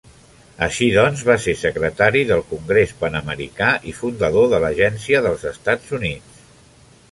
[0.67, 6.45] Així doncs, va ser secretari del Congrés Panamericà i fundador de l'Agencia dels Estats Units.